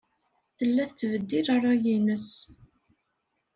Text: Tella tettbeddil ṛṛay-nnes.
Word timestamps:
Tella 0.57 0.83
tettbeddil 0.89 1.47
ṛṛay-nnes. 1.57 2.29